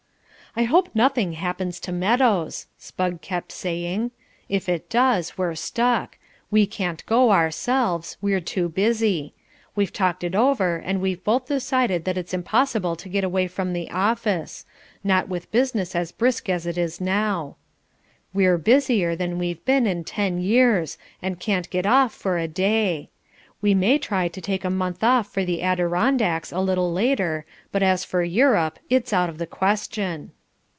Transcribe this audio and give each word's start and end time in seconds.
"I 0.53 0.63
hope 0.63 0.89
nothing 0.93 1.31
happens 1.31 1.79
to 1.79 1.93
Meadows," 1.93 2.65
Spugg 2.77 3.21
kept 3.21 3.53
saying. 3.53 4.11
"If 4.49 4.67
it 4.67 4.89
does, 4.89 5.37
we're 5.37 5.55
stuck. 5.55 6.17
We 6.49 6.67
can't 6.67 7.05
go 7.05 7.31
ourselves. 7.31 8.17
We're 8.21 8.41
too 8.41 8.67
busy. 8.67 9.33
We've 9.77 9.93
talked 9.93 10.25
it 10.25 10.35
over 10.35 10.75
and 10.75 10.99
we've 10.99 11.23
both 11.23 11.45
decided 11.45 12.03
that 12.03 12.17
it's 12.17 12.33
impossible 12.33 12.97
to 12.97 13.07
get 13.07 13.23
away 13.23 13.47
from 13.47 13.71
the 13.71 13.89
office, 13.91 14.65
not 15.05 15.29
with 15.29 15.49
business 15.53 15.95
as 15.95 16.11
brisk 16.11 16.49
as 16.49 16.65
it 16.67 16.77
is 16.77 16.99
now. 16.99 17.55
We're 18.33 18.57
busier 18.57 19.15
than 19.15 19.39
we've 19.39 19.63
been 19.63 19.87
in 19.87 20.03
ten 20.03 20.41
years 20.41 20.97
and 21.21 21.39
can't 21.39 21.69
get 21.69 21.85
off 21.85 22.13
for 22.13 22.37
a 22.37 22.49
day. 22.49 23.09
We 23.61 23.73
may 23.73 23.97
try 23.99 24.27
to 24.27 24.41
take 24.41 24.65
a 24.65 24.69
month 24.69 25.01
off 25.01 25.31
for 25.33 25.45
the 25.45 25.63
Adirondacks 25.63 26.51
a 26.51 26.59
little 26.59 26.91
later 26.91 27.45
but 27.71 27.81
as 27.81 28.03
for 28.03 28.21
Europe, 28.21 28.79
it's 28.89 29.13
out 29.13 29.29
of 29.29 29.37
the 29.37 29.47
question." 29.47 30.33